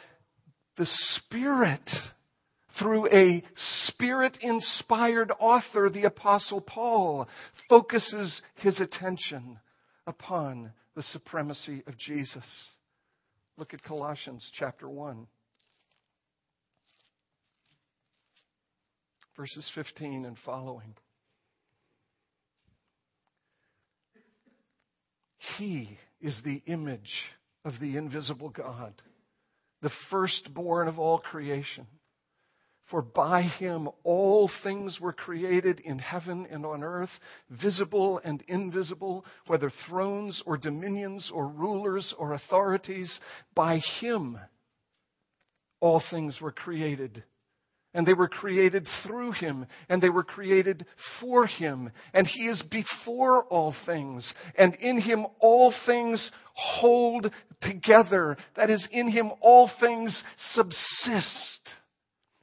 [0.79, 1.89] the Spirit,
[2.79, 3.43] through a
[3.85, 7.29] Spirit inspired author, the Apostle Paul,
[7.69, 9.59] focuses his attention
[10.07, 12.45] upon the supremacy of Jesus.
[13.59, 15.27] Look at Colossians chapter 1,
[19.37, 20.95] verses 15 and following.
[25.59, 27.31] He is the image
[27.65, 28.95] of the invisible God,
[29.83, 31.87] the firstborn of all creation.
[32.91, 37.11] For by him all things were created in heaven and on earth,
[37.51, 43.19] visible and invisible, whether thrones or dominions or rulers or authorities.
[43.57, 44.39] By him
[45.81, 47.25] all things were created
[47.97, 50.85] and they were created through him, and they were created
[51.19, 51.91] for him.
[52.13, 57.33] And he is before all things, and in him all things hold
[57.63, 58.37] together.
[58.55, 61.61] That is, in him all things subsist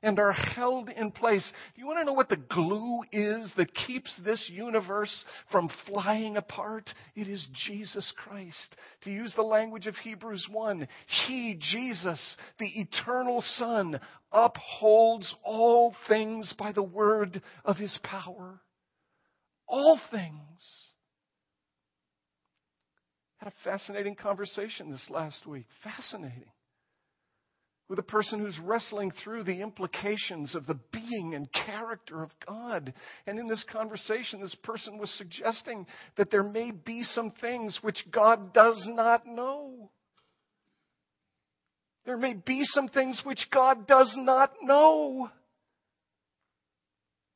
[0.03, 1.49] and are held in place.
[1.75, 6.89] You want to know what the glue is that keeps this universe from flying apart?
[7.15, 8.75] It is Jesus Christ.
[9.05, 10.87] To use the language of Hebrews 1,
[11.25, 13.99] He, Jesus, the eternal Son,
[14.31, 18.59] upholds all things by the word of His power.
[19.65, 20.33] All things.
[23.37, 25.65] Had a fascinating conversation this last week.
[25.83, 26.51] Fascinating
[27.89, 32.93] with a person who's wrestling through the implications of the being and character of God.
[33.27, 35.85] And in this conversation, this person was suggesting
[36.17, 39.89] that there may be some things which God does not know.
[42.05, 45.29] There may be some things which God does not know.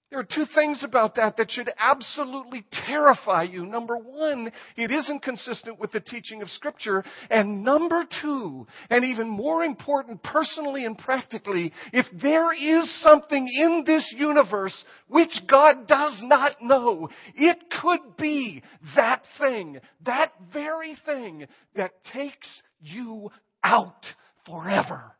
[0.09, 3.65] There are two things about that that should absolutely terrify you.
[3.65, 7.03] Number one, it isn't consistent with the teaching of Scripture.
[7.29, 13.83] And number two, and even more important personally and practically, if there is something in
[13.85, 18.63] this universe which God does not know, it could be
[18.95, 22.47] that thing, that very thing that takes
[22.79, 23.29] you
[23.61, 24.05] out
[24.45, 25.16] forever.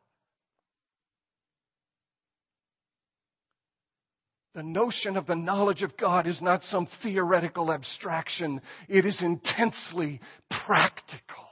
[4.58, 8.60] The notion of the knowledge of God is not some theoretical abstraction.
[8.90, 10.20] It is intensely
[10.66, 11.46] practical.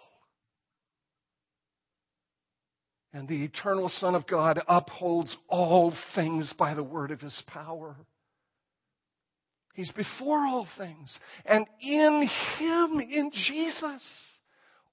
[3.14, 7.96] And the eternal Son of God upholds all things by the word of his power.
[9.76, 11.16] He's before all things.
[11.46, 14.02] And in him, in Jesus,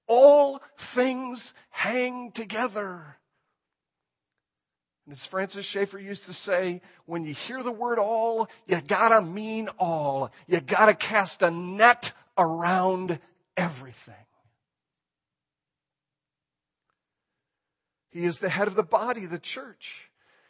[0.07, 0.61] all
[0.95, 3.17] things hang together.
[5.07, 9.21] And as Francis Schaeffer used to say, when you hear the word all, you gotta
[9.21, 10.31] mean all.
[10.47, 12.05] You gotta cast a net
[12.39, 13.19] around
[13.57, 14.15] everything.
[18.11, 19.83] He is the head of the body, the church.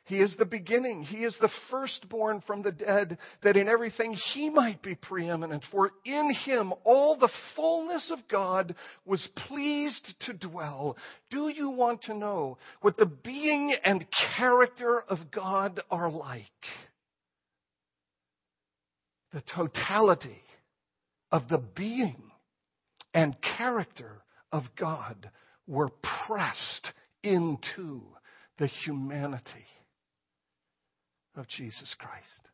[0.04, 1.02] He is the beginning.
[1.02, 5.64] He is the firstborn from the dead, that in everything he might be preeminent.
[5.70, 10.96] For in him all the fullness of God was pleased to dwell.
[11.30, 14.04] Do you want to know what the being and
[14.36, 16.46] character of God are like?
[19.32, 20.42] The totality
[21.30, 22.22] of the being
[23.14, 25.30] and character of God
[25.68, 25.90] were
[26.26, 28.02] pressed into
[28.58, 29.64] the humanity
[31.36, 32.48] of Jesus Christ.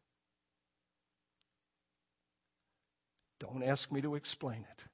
[3.40, 4.84] Don't ask me to explain it,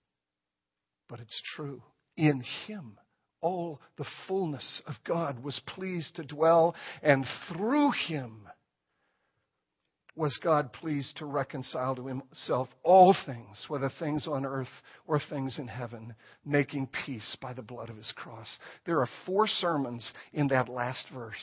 [1.09, 1.83] but it's true.
[2.17, 2.99] In Him,
[3.41, 8.49] all the fullness of God was pleased to dwell, and through Him
[10.17, 14.69] was God pleased to reconcile to Himself all things, whether things on earth
[15.07, 18.59] or things in heaven, making peace by the blood of His cross.
[18.87, 21.35] There are four sermons in that last verse.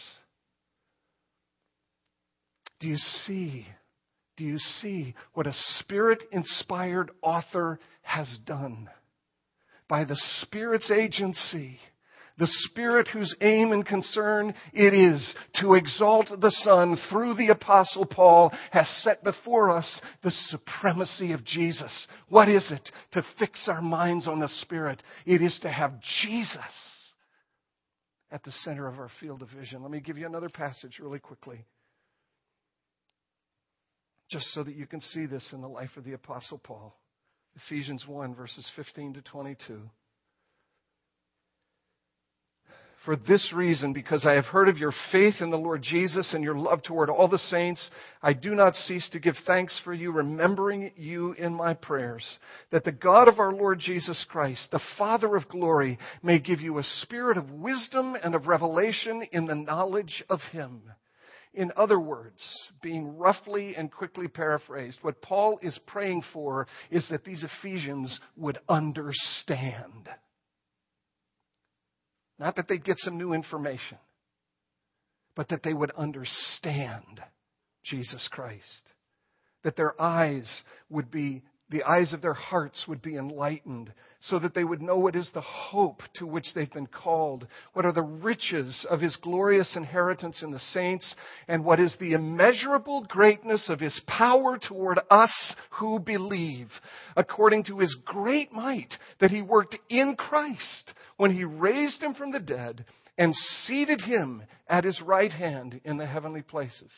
[2.81, 3.65] Do you see?
[4.37, 8.89] Do you see what a spirit inspired author has done?
[9.87, 11.77] By the Spirit's agency,
[12.39, 18.05] the Spirit whose aim and concern it is to exalt the Son through the Apostle
[18.05, 22.07] Paul has set before us the supremacy of Jesus.
[22.29, 22.89] What is it?
[23.11, 25.03] To fix our minds on the Spirit.
[25.25, 26.57] It is to have Jesus
[28.31, 29.83] at the center of our field of vision.
[29.83, 31.65] Let me give you another passage really quickly
[34.31, 36.95] just so that you can see this in the life of the Apostle Paul.
[37.67, 39.81] Ephesians 1, verses 15 to 22.
[43.03, 46.43] For this reason, because I have heard of your faith in the Lord Jesus and
[46.43, 47.89] your love toward all the saints,
[48.21, 52.23] I do not cease to give thanks for you, remembering you in my prayers,
[52.69, 56.77] that the God of our Lord Jesus Christ, the Father of glory, may give you
[56.77, 60.83] a spirit of wisdom and of revelation in the knowledge of him.
[61.53, 62.41] In other words,
[62.81, 68.57] being roughly and quickly paraphrased, what Paul is praying for is that these Ephesians would
[68.69, 70.09] understand.
[72.39, 73.97] Not that they'd get some new information,
[75.35, 77.21] but that they would understand
[77.83, 78.63] Jesus Christ.
[79.63, 80.49] That their eyes
[80.89, 84.97] would be, the eyes of their hearts would be enlightened so that they would know
[84.97, 89.15] what is the hope to which they've been called, what are the riches of his
[89.15, 91.15] glorious inheritance in the saints,
[91.47, 96.69] and what is the immeasurable greatness of his power toward us who believe,
[97.15, 102.31] according to his great might that he worked in Christ when he raised him from
[102.31, 102.85] the dead
[103.17, 103.33] and
[103.65, 106.91] seated him at his right hand in the heavenly places,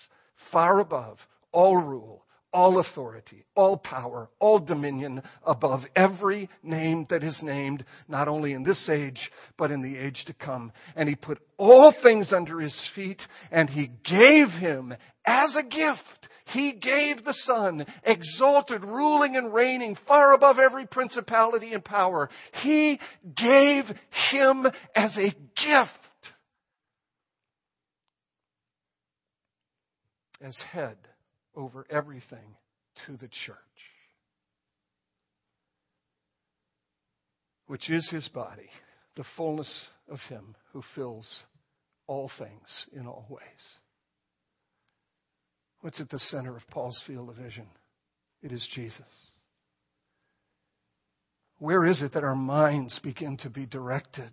[0.52, 1.20] far above
[1.52, 8.28] all rule, all authority, all power, all dominion above every name that is named, not
[8.28, 10.72] only in this age, but in the age to come.
[10.96, 14.94] And he put all things under his feet, and he gave him
[15.26, 21.74] as a gift he gave the Son, exalted, ruling and reigning far above every principality
[21.74, 22.30] and power.
[22.62, 23.00] He
[23.38, 23.86] gave
[24.32, 25.92] him as a gift.
[30.42, 30.98] As head
[31.56, 32.56] over everything
[33.06, 33.58] to the church,
[37.68, 38.70] which is his body,
[39.16, 41.44] the fullness of him who fills
[42.08, 43.42] all things in all ways.
[45.82, 47.68] What's at the center of Paul's field of vision?
[48.42, 49.02] It is Jesus.
[51.60, 54.32] Where is it that our minds begin to be directed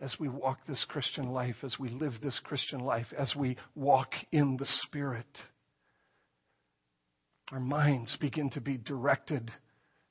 [0.00, 4.10] as we walk this Christian life, as we live this Christian life, as we walk
[4.32, 5.26] in the Spirit?
[7.52, 9.50] Our minds begin to be directed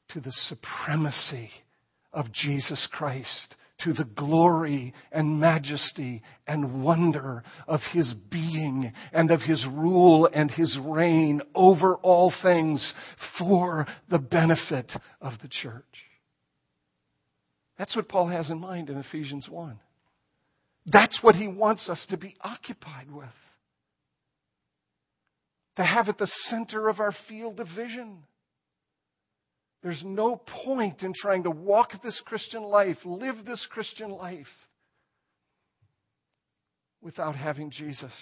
[0.10, 1.50] to the supremacy
[2.14, 9.42] of Jesus Christ to the glory and majesty and wonder of his being and of
[9.42, 12.94] his rule and his reign over all things
[13.38, 15.84] for the benefit of the church.
[17.78, 19.80] That's what Paul has in mind in Ephesians 1.
[20.86, 23.26] That's what he wants us to be occupied with.
[25.78, 28.20] To have at the center of our field of vision.
[29.84, 34.48] There's no point in trying to walk this Christian life, live this Christian life,
[37.02, 38.14] without having Jesus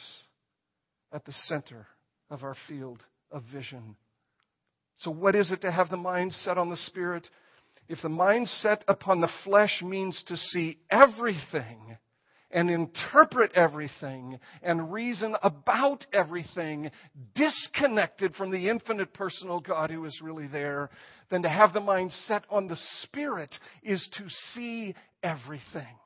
[1.14, 1.88] at the center
[2.30, 3.02] of our field
[3.32, 3.96] of vision.
[4.98, 7.30] So, what is it to have the mind set on the Spirit?
[7.88, 11.98] If the mind set upon the flesh means to see everything
[12.54, 16.92] and interpret everything and reason about everything
[17.36, 20.90] disconnected from the infinite personal God who is really there,
[21.30, 24.24] then to have the mind set on the Spirit is to
[24.54, 25.98] see everything,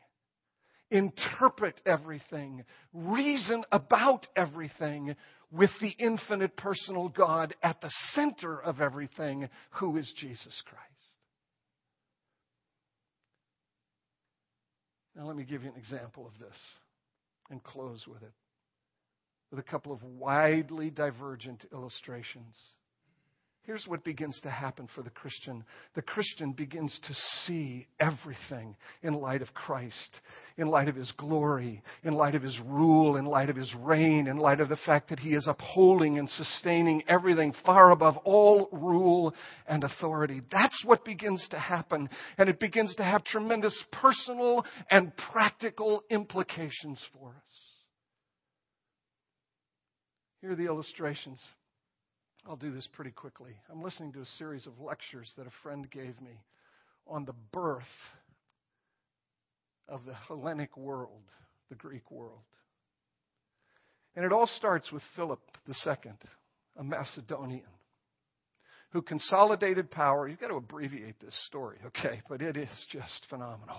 [0.90, 2.64] interpret everything,
[2.94, 5.16] reason about everything
[5.52, 10.97] with the infinite personal God at the center of everything, who is Jesus Christ.
[15.18, 16.58] Now, let me give you an example of this
[17.50, 18.34] and close with it
[19.50, 22.58] with a couple of widely divergent illustrations.
[23.68, 25.66] Here's what begins to happen for the Christian.
[25.94, 27.14] The Christian begins to
[27.46, 30.22] see everything in light of Christ,
[30.56, 34.28] in light of His glory, in light of His rule, in light of His reign,
[34.28, 38.70] in light of the fact that He is upholding and sustaining everything far above all
[38.72, 39.36] rule
[39.68, 40.42] and authority.
[40.50, 42.08] That's what begins to happen.
[42.38, 47.52] And it begins to have tremendous personal and practical implications for us.
[50.40, 51.44] Here are the illustrations.
[52.48, 53.52] I'll do this pretty quickly.
[53.70, 56.40] I'm listening to a series of lectures that a friend gave me
[57.06, 57.84] on the birth
[59.90, 61.24] of the Hellenic world,
[61.70, 62.40] the Greek world.
[64.16, 66.12] And it all starts with Philip II,
[66.78, 67.64] a Macedonian,
[68.92, 70.28] who consolidated power.
[70.28, 73.78] You've got to abbreviate this story, okay, but it is just phenomenal.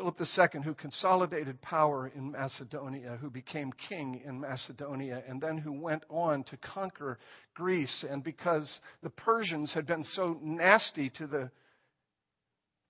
[0.00, 5.72] Philip II, who consolidated power in Macedonia, who became king in Macedonia, and then who
[5.72, 7.18] went on to conquer
[7.52, 8.02] Greece.
[8.08, 11.50] And because the Persians had been so nasty to the,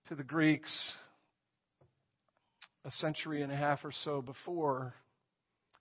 [0.06, 0.70] to the Greeks
[2.84, 4.94] a century and a half or so before,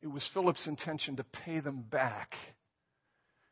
[0.02, 2.34] it was Philip's intention to pay them back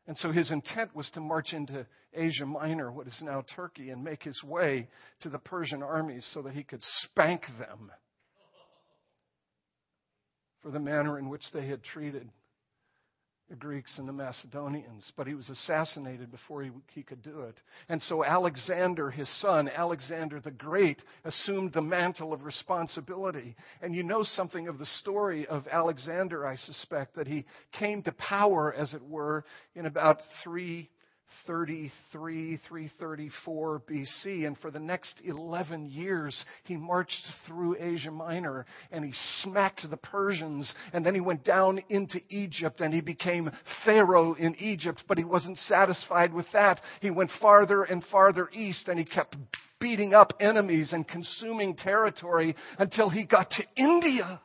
[0.08, 4.02] And so his intent was to march into Asia Minor, what is now Turkey, and
[4.02, 4.88] make his way
[5.20, 7.92] to the Persian armies so that he could spank them
[10.62, 12.30] for the manner in which they had treated
[13.48, 17.54] the Greeks and the Macedonians, but he was assassinated before he, he, could do it.
[17.88, 23.56] And so Alexander, his son, Alexander the Great, assumed the mantle of responsibility.
[23.80, 28.12] And you know something of the story of Alexander, I suspect, that he came to
[28.12, 29.44] power, as it were,
[29.74, 30.90] in about three
[31.46, 34.46] 333, 334 BC.
[34.46, 39.12] And for the next 11 years, he marched through Asia Minor and he
[39.42, 40.72] smacked the Persians.
[40.92, 43.50] And then he went down into Egypt and he became
[43.84, 45.04] Pharaoh in Egypt.
[45.08, 46.80] But he wasn't satisfied with that.
[47.00, 49.36] He went farther and farther east and he kept
[49.80, 54.40] beating up enemies and consuming territory until he got to India.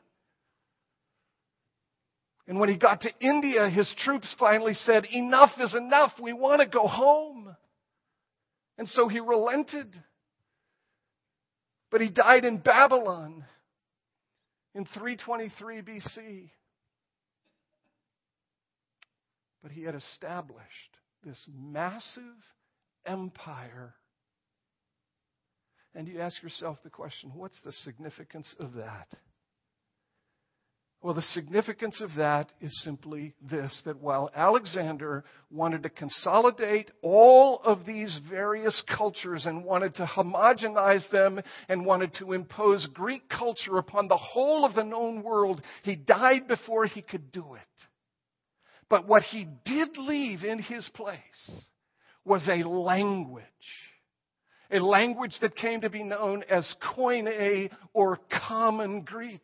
[2.48, 6.12] And when he got to India, his troops finally said, Enough is enough.
[6.22, 7.56] We want to go home.
[8.78, 9.94] And so he relented.
[11.90, 13.46] But he died in Babylon
[14.76, 16.50] in 323 BC.
[19.62, 22.24] But he had established this massive
[23.06, 23.94] empire.
[25.96, 29.08] And you ask yourself the question what's the significance of that?
[31.04, 37.60] Well, the significance of that is simply this that while Alexander wanted to consolidate all
[37.66, 43.78] of these various cultures and wanted to homogenize them and wanted to impose Greek culture
[43.78, 47.86] upon the whole of the known world, he died before he could do it.
[48.90, 51.66] But what he did leave in his place
[52.24, 53.44] was a language.
[54.72, 59.42] A language that came to be known as Koine or Common Greek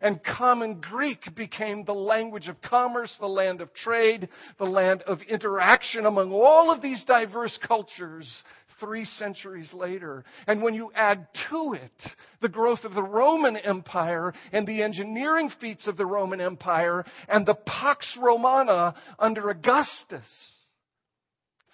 [0.00, 4.28] and common Greek became the language of commerce, the land of trade,
[4.58, 8.42] the land of interaction among all of these diverse cultures
[8.80, 10.24] three centuries later.
[10.46, 15.50] And when you add to it the growth of the Roman Empire and the engineering
[15.60, 20.22] feats of the Roman Empire and the Pax Romana under Augustus,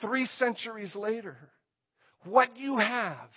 [0.00, 1.36] three centuries later,
[2.24, 3.28] what you have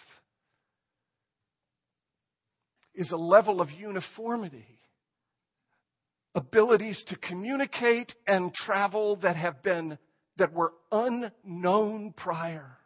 [2.96, 4.77] is a level of uniformity
[6.38, 9.98] abilities to communicate and travel that have been
[10.38, 12.78] that were unknown prior.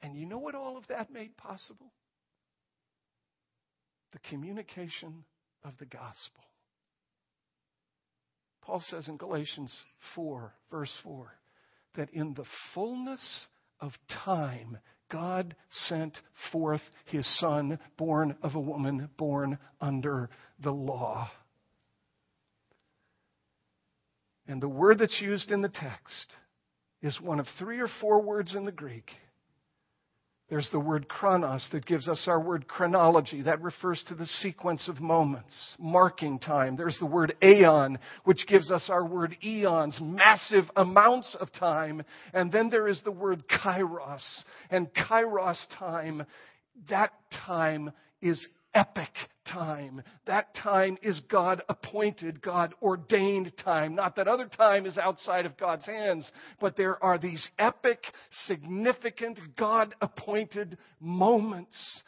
[0.00, 1.92] And you know what all of that made possible?
[4.12, 5.24] The communication
[5.64, 6.44] of the gospel.
[8.62, 9.74] Paul says in Galatians
[10.14, 11.32] 4, verse 4,
[11.96, 13.46] that in the fullness
[13.80, 13.90] of
[14.24, 14.78] time,
[15.10, 15.56] God
[15.88, 16.16] sent
[16.52, 20.30] forth his son, born of a woman, born under
[20.62, 21.28] the law.
[24.46, 26.32] And the word that's used in the text
[27.00, 29.10] is one of three or four words in the Greek.
[30.48, 33.40] There's the word chronos that gives us our word chronology.
[33.40, 36.76] That refers to the sequence of moments, marking time.
[36.76, 42.02] There's the word aeon, which gives us our word eons, massive amounts of time.
[42.34, 44.20] And then there is the word kairos.
[44.68, 46.26] And kairos time,
[46.90, 47.12] that
[47.46, 47.90] time
[48.20, 49.08] is epic
[49.44, 50.02] time.
[50.26, 53.94] That time is God appointed, God ordained time.
[53.94, 56.30] Not that other time is outside of God's hands,
[56.60, 58.04] but there are these epic,
[58.46, 62.02] significant, God appointed moments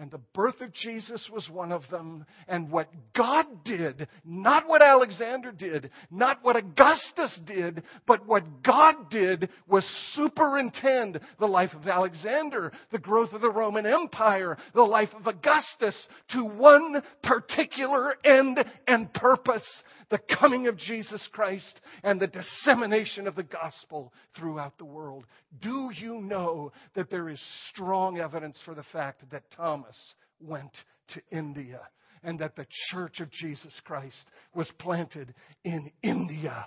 [0.00, 2.24] and the birth of Jesus was one of them.
[2.48, 9.10] And what God did, not what Alexander did, not what Augustus did, but what God
[9.10, 9.84] did was
[10.14, 16.08] superintend the life of Alexander, the growth of the Roman Empire, the life of Augustus
[16.32, 19.68] to one particular end and purpose
[20.10, 25.24] the coming of Jesus Christ and the dissemination of the gospel throughout the world.
[25.62, 27.40] Do you know that there is
[27.72, 29.96] strong evidence for the fact that Thomas
[30.40, 30.72] went
[31.14, 31.80] to India
[32.22, 35.32] and that the church of Jesus Christ was planted
[35.64, 36.66] in India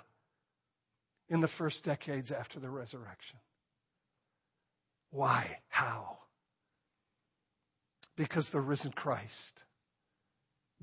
[1.28, 3.38] in the first decades after the resurrection?
[5.10, 5.58] Why?
[5.68, 6.18] How?
[8.16, 9.30] Because the risen Christ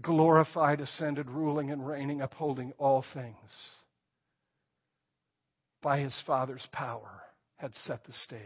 [0.01, 3.35] glorified, ascended, ruling and reigning, upholding all things
[5.81, 7.23] by his Father's power,
[7.57, 8.39] had set the stage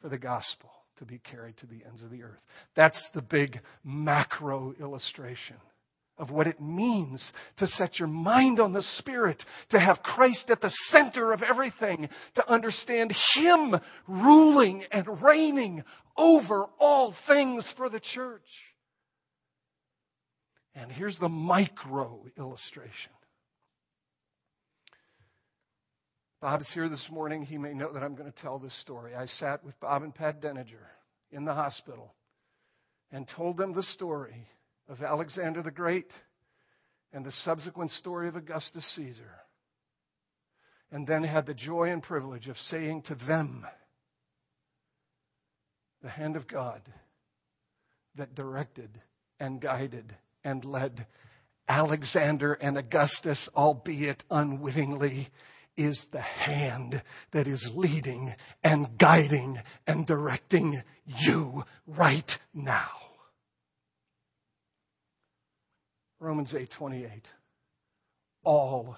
[0.00, 2.40] for the gospel to be carried to the ends of the earth.
[2.76, 5.56] That's the big macro illustration
[6.18, 10.60] of what it means to set your mind on the Spirit, to have Christ at
[10.60, 13.74] the center of everything, to understand Him
[14.06, 15.82] ruling and reigning
[16.16, 18.42] over all things for the church.
[20.74, 23.12] And here's the micro illustration.
[26.40, 27.42] Bob is here this morning.
[27.42, 29.14] He may know that I'm going to tell this story.
[29.14, 30.88] I sat with Bob and Pat Denninger
[31.30, 32.14] in the hospital
[33.12, 34.48] and told them the story
[34.88, 36.10] of Alexander the Great
[37.12, 39.30] and the subsequent story of Augustus Caesar.
[40.90, 43.64] And then had the joy and privilege of saying to them,
[46.02, 46.82] the hand of God
[48.16, 49.00] that directed
[49.38, 50.14] and guided
[50.44, 51.06] and led
[51.68, 55.28] Alexander and Augustus, albeit unwittingly,
[55.76, 62.90] is the hand that is leading and guiding and directing you right now.
[66.20, 67.24] Romans 8:28
[68.44, 68.96] All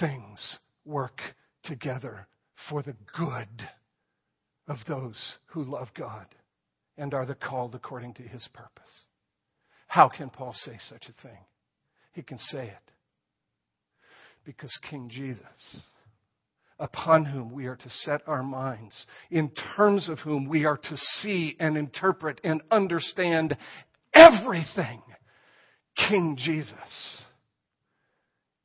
[0.00, 1.20] things work
[1.62, 2.26] together
[2.68, 3.68] for the good
[4.66, 6.26] of those who love God
[6.96, 9.05] and are the called according to his purpose.
[9.96, 11.38] How can Paul say such a thing?
[12.12, 12.92] He can say it
[14.44, 15.80] because King Jesus,
[16.78, 20.96] upon whom we are to set our minds, in terms of whom we are to
[20.98, 23.56] see and interpret and understand
[24.12, 25.00] everything,
[26.10, 27.22] King Jesus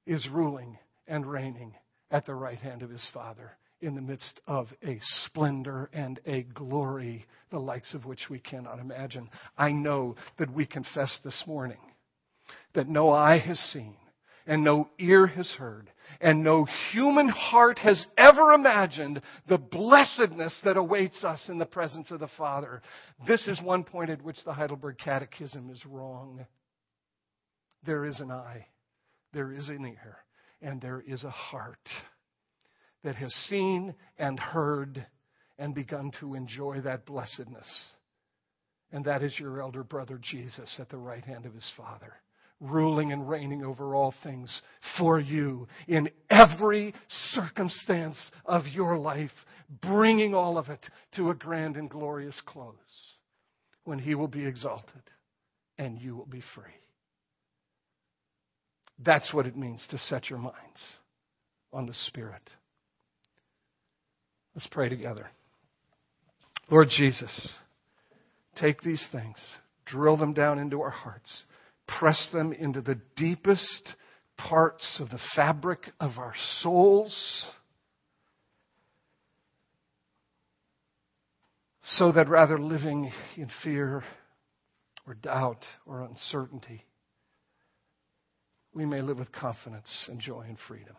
[0.06, 0.78] is ruling
[1.08, 1.76] and reigning
[2.12, 3.52] at the right hand of his Father
[3.82, 8.80] in the midst of a splendor and a glory, the likes of which we cannot
[8.80, 9.30] imagine.
[9.58, 11.80] I know that we confess this morning
[12.74, 13.96] that no eye has seen,
[14.48, 20.78] and no ear has heard, and no human heart has ever imagined the blessedness that
[20.78, 22.82] awaits us in the presence of the Father.
[23.28, 26.46] This is one point at which the Heidelberg Catechism is wrong.
[27.86, 28.68] There is an eye,
[29.34, 30.18] there is an ear,
[30.62, 31.80] and there is a heart
[33.04, 35.06] that has seen and heard
[35.58, 37.68] and begun to enjoy that blessedness.
[38.92, 42.14] And that is your elder brother Jesus at the right hand of his Father,
[42.60, 44.62] ruling and reigning over all things
[44.98, 46.94] for you in every
[47.32, 49.32] circumstance of your life,
[49.82, 50.86] bringing all of it
[51.16, 52.76] to a grand and glorious close
[53.84, 55.04] when he will be exalted
[55.78, 56.64] and you will be free.
[59.04, 60.80] That's what it means to set your minds
[61.74, 62.44] on the Spirit.
[64.56, 65.30] Let's pray together.
[66.70, 67.50] Lord Jesus,
[68.56, 69.38] take these things,
[69.86, 71.44] drill them down into our hearts,
[72.00, 73.96] press them into the deepest
[74.38, 77.46] parts of the fabric of our souls,
[81.84, 84.04] so that rather living in fear
[85.06, 86.86] or doubt or uncertainty,
[88.74, 90.96] we may live with confidence and joy and freedom.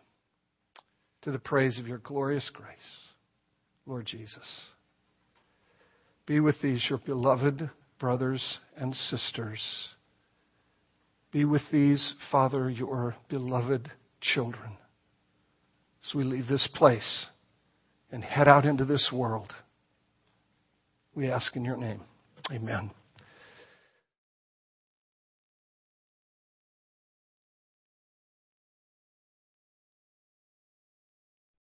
[1.23, 2.77] To the praise of your glorious grace.
[3.85, 4.61] Lord Jesus.
[6.25, 7.69] Be with these, your beloved
[7.99, 9.61] brothers and sisters.
[11.31, 14.77] Be with these, Father, your beloved children.
[16.05, 17.25] As we leave this place
[18.11, 19.51] and head out into this world,
[21.15, 22.01] we ask in your name.
[22.51, 22.91] Amen.